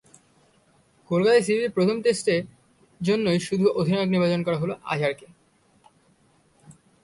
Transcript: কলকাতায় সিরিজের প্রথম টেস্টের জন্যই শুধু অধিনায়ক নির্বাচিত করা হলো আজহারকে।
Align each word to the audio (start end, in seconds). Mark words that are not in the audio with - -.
কলকাতায় 1.09 1.41
সিরিজের 1.41 1.71
প্রথম 1.71 1.97
টেস্টের 2.01 2.41
জন্যই 3.01 3.39
শুধু 3.39 3.65
অধিনায়ক 3.79 4.09
নির্বাচিত 4.09 4.41
করা 4.45 4.57
হলো 4.57 4.73
আজহারকে। 4.83 5.27